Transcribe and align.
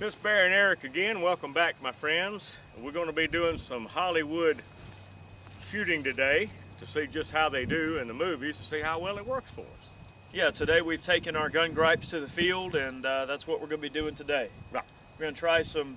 Miss 0.00 0.16
Barry 0.16 0.46
and 0.46 0.54
Eric 0.54 0.84
again. 0.84 1.20
Welcome 1.20 1.52
back, 1.52 1.80
my 1.82 1.92
friends. 1.92 2.58
We're 2.78 2.92
going 2.92 3.06
to 3.06 3.12
be 3.12 3.26
doing 3.26 3.56
some 3.56 3.86
Hollywood 3.86 4.60
shooting 5.64 6.02
today 6.02 6.48
to 6.80 6.86
see 6.86 7.06
just 7.06 7.32
how 7.32 7.48
they 7.48 7.64
do 7.64 7.98
in 7.98 8.08
the 8.08 8.14
movies 8.14 8.58
to 8.58 8.64
see 8.64 8.80
how 8.80 8.98
well 8.98 9.16
it 9.16 9.26
works 9.26 9.50
for 9.50 9.60
us. 9.62 9.88
Yeah, 10.34 10.50
today 10.50 10.82
we've 10.82 11.02
taken 11.02 11.36
our 11.36 11.48
gun 11.48 11.72
gripes 11.72 12.08
to 12.08 12.18
the 12.18 12.28
field, 12.28 12.74
and 12.74 13.06
uh, 13.06 13.26
that's 13.26 13.46
what 13.46 13.60
we're 13.60 13.68
going 13.68 13.80
to 13.80 13.88
be 13.88 14.00
doing 14.00 14.14
today. 14.14 14.48
Right. 14.72 14.84
We're 15.16 15.26
going 15.26 15.34
to 15.34 15.40
try 15.40 15.62
some, 15.62 15.96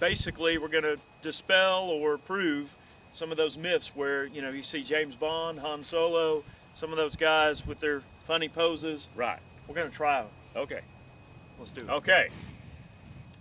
basically, 0.00 0.58
we're 0.58 0.68
going 0.68 0.82
to 0.82 0.98
dispel 1.22 1.84
or 1.84 2.18
prove 2.18 2.74
some 3.12 3.30
of 3.30 3.36
those 3.36 3.56
myths 3.56 3.94
where, 3.94 4.24
you 4.24 4.42
know, 4.42 4.50
you 4.50 4.62
see 4.62 4.82
James 4.82 5.14
Bond, 5.14 5.60
Han 5.60 5.84
Solo, 5.84 6.42
some 6.74 6.90
of 6.90 6.96
those 6.96 7.14
guys 7.14 7.66
with 7.66 7.78
their 7.78 8.02
funny 8.24 8.48
poses. 8.48 9.08
Right. 9.14 9.38
We're 9.68 9.74
going 9.74 9.90
to 9.90 9.96
try 9.96 10.22
them. 10.22 10.30
Okay. 10.56 10.80
Let's 11.58 11.70
do 11.70 11.82
it. 11.82 11.90
Okay. 11.90 12.28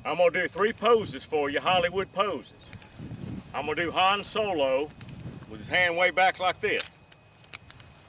I'm 0.05 0.17
going 0.17 0.31
to 0.31 0.41
do 0.41 0.47
three 0.47 0.73
poses 0.73 1.23
for 1.23 1.49
you, 1.49 1.59
Hollywood 1.59 2.11
poses. 2.13 2.53
I'm 3.53 3.65
going 3.65 3.77
to 3.77 3.83
do 3.85 3.91
Han 3.91 4.23
Solo 4.23 4.85
with 5.49 5.59
his 5.59 5.69
hand 5.69 5.97
way 5.97 6.11
back 6.11 6.39
like 6.39 6.59
this. 6.59 6.83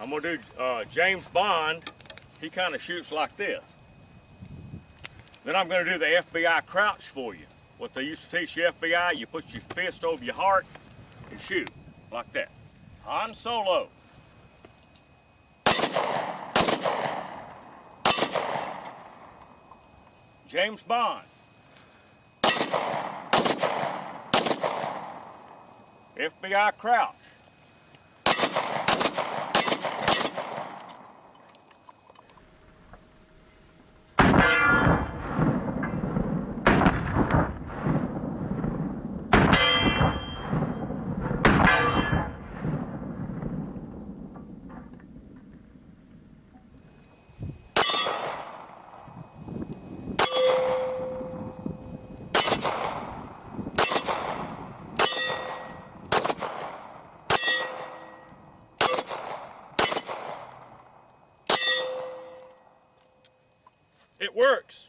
I'm 0.00 0.10
going 0.10 0.22
to 0.22 0.36
do 0.36 0.42
uh, 0.58 0.84
James 0.84 1.26
Bond. 1.28 1.82
He 2.40 2.48
kind 2.48 2.74
of 2.74 2.82
shoots 2.82 3.12
like 3.12 3.36
this. 3.36 3.60
Then 5.44 5.56
I'm 5.56 5.68
going 5.68 5.84
to 5.84 5.92
do 5.92 5.98
the 5.98 6.22
FBI 6.32 6.66
crouch 6.66 7.08
for 7.08 7.34
you. 7.34 7.46
What 7.80 7.94
they 7.94 8.02
used 8.02 8.30
to 8.30 8.38
teach 8.38 8.58
you 8.58 8.64
FBI, 8.64 9.16
you 9.16 9.26
put 9.26 9.54
your 9.54 9.62
fist 9.62 10.04
over 10.04 10.22
your 10.22 10.34
heart 10.34 10.66
and 11.30 11.40
shoot 11.40 11.70
like 12.12 12.30
that. 12.34 12.50
Han 13.04 13.32
Solo. 13.32 13.88
James 20.46 20.82
Bond. 20.82 21.24
FBI 26.18 26.76
crouch. 26.76 27.14
It 64.20 64.36
works. 64.36 64.88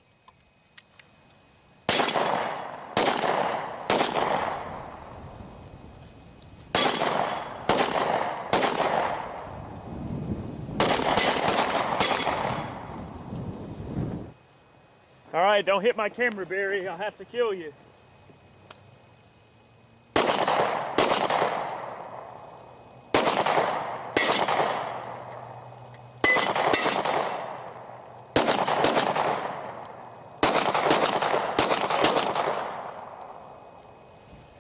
All 15.34 15.40
right, 15.40 15.66
don't 15.66 15.82
hit 15.82 15.96
my 15.96 16.10
camera, 16.10 16.46
Barry. 16.46 16.86
I'll 16.90 16.98
have 16.98 17.18
to 17.18 17.24
kill 17.24 17.54
you. 17.54 17.72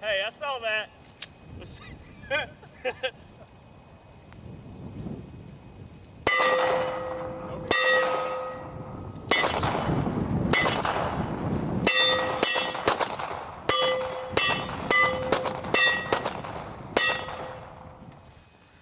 Hey, 0.01 0.23
I 0.25 0.29
saw 0.31 0.59
that. 0.59 0.89
Let's- 1.57 1.79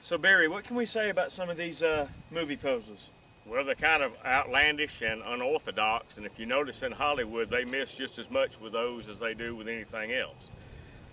so 0.02 0.18
Barry, 0.18 0.48
what 0.48 0.64
can 0.64 0.76
we 0.76 0.86
say 0.86 1.10
about 1.10 1.32
some 1.32 1.50
of 1.50 1.58
these 1.58 1.82
uh, 1.82 2.08
movie 2.32 2.56
poses? 2.56 3.10
Well, 3.46 3.64
they're 3.66 3.74
kind 3.74 4.04
of 4.04 4.14
outlandish 4.24 5.02
and 5.02 5.24
unorthodox, 5.26 6.18
and 6.18 6.26
if 6.26 6.38
you 6.40 6.46
notice 6.46 6.84
in 6.84 6.92
Hollywood, 6.92 7.50
they 7.50 7.66
miss 7.66 7.96
just 7.96 8.20
as 8.20 8.30
much 8.30 8.62
with 8.62 8.74
those 8.74 9.10
as 9.10 9.18
they 9.20 9.34
do 9.34 9.56
with 9.56 9.68
anything 9.68 10.12
else. 10.12 10.52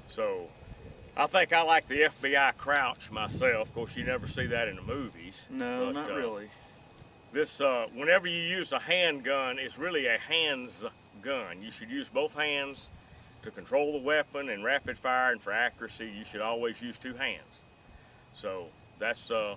So, 0.07 0.49
I 1.19 1.27
think 1.27 1.55
I 1.55 1.63
like 1.63 1.89
the 1.89 2.03
FBI 2.03 2.59
crouch 2.59 3.11
myself. 3.11 3.69
Of 3.69 3.75
course, 3.75 3.97
you 3.97 4.05
never 4.05 4.27
see 4.27 4.47
that 4.47 4.69
in 4.69 4.77
the 4.77 4.83
movies. 4.83 5.49
No, 5.51 5.87
but, 5.87 5.95
not 5.95 6.11
uh, 6.11 6.15
really. 6.15 6.49
This, 7.33 7.61
uh, 7.61 7.87
whenever 7.95 8.27
you 8.27 8.43
use 8.43 8.73
a 8.73 8.79
handgun, 8.79 9.59
it's 9.59 9.79
really 9.79 10.07
a 10.07 10.19
hands 10.19 10.85
gun. 11.23 11.63
You 11.63 11.71
should 11.71 11.91
use 11.91 12.11
both 12.11 12.35
hands 12.35 12.91
to 13.43 13.51
control 13.51 13.93
the 13.93 13.99
weapon 13.99 14.51
and 14.51 14.63
rapid 14.63 14.99
fire, 14.99 15.33
and 15.33 15.41
for 15.41 15.53
accuracy, 15.53 16.13
you 16.17 16.25
should 16.25 16.43
always 16.43 16.83
use 16.83 16.99
two 16.99 17.15
hands. 17.15 17.43
So, 18.35 18.67
that's 18.99 19.31
uh, 19.31 19.57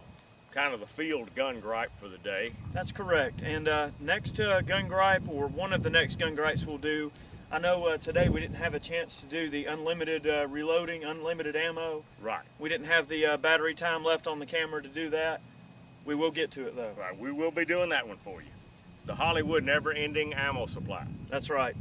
kind 0.51 0.73
of 0.73 0.79
the 0.79 0.87
field 0.87 1.35
gun 1.35 1.59
gripe 1.59 1.91
for 1.99 2.07
the 2.07 2.17
day. 2.19 2.53
That's 2.73 2.93
correct. 2.93 3.41
And 3.41 3.67
uh, 3.67 3.89
next 3.99 4.39
uh, 4.39 4.61
gun 4.61 4.87
gripe, 4.87 5.23
or 5.27 5.47
one 5.47 5.73
of 5.73 5.83
the 5.83 5.89
next 5.89 6.19
gun 6.19 6.35
gripes 6.35 6.65
we'll 6.65 6.77
do, 6.77 7.11
I 7.51 7.57
know 7.57 7.87
uh, 7.87 7.97
today 7.97 8.29
we 8.29 8.41
didn't 8.41 8.57
have 8.57 8.75
a 8.75 8.79
chance 8.79 9.21
to 9.21 9.25
do 9.25 9.49
the 9.49 9.65
unlimited 9.65 10.27
uh, 10.27 10.45
reloading, 10.47 11.03
unlimited 11.03 11.55
ammo. 11.55 12.03
Right. 12.21 12.43
We 12.59 12.69
didn't 12.69 12.85
have 12.85 13.07
the 13.07 13.25
uh, 13.25 13.37
battery 13.37 13.73
time 13.73 14.03
left 14.03 14.27
on 14.27 14.37
the 14.37 14.45
camera 14.45 14.83
to 14.83 14.87
do 14.87 15.09
that. 15.09 15.41
We 16.05 16.13
will 16.13 16.29
get 16.29 16.51
to 16.51 16.67
it 16.67 16.75
though. 16.75 16.91
Right, 16.99 17.17
we 17.19 17.31
will 17.31 17.49
be 17.49 17.65
doing 17.65 17.89
that 17.89 18.07
one 18.07 18.17
for 18.17 18.39
you. 18.41 18.49
The 19.05 19.15
Hollywood 19.15 19.63
never-ending 19.63 20.35
ammo 20.35 20.67
supply. 20.67 21.07
That's 21.29 21.49
right. 21.49 21.75